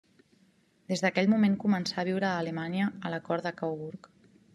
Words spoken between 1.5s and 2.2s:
començà a